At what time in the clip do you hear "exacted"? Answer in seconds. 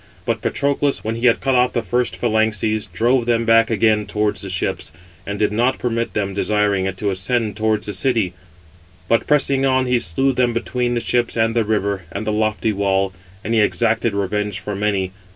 13.61-14.15